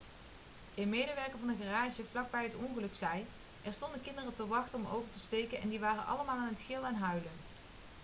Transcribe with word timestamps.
een 0.75 0.89
medewerker 0.89 1.39
van 1.39 1.49
een 1.49 1.57
garage 1.61 2.03
vlak 2.05 2.31
bij 2.31 2.43
het 2.43 2.55
ongeluk 2.55 2.95
zei: 2.95 3.25
'er 3.61 3.73
stonden 3.73 4.01
kinderen 4.01 4.33
te 4.33 4.47
wachten 4.47 4.79
om 4.79 4.85
over 4.85 5.09
te 5.09 5.19
steken 5.19 5.61
en 5.61 5.69
die 5.69 5.79
waren 5.79 6.05
allemaal 6.05 6.37
aan 6.37 6.49
het 6.53 6.63
gillen 6.65 6.89
en 6.89 6.95
huilen.' 6.95 7.39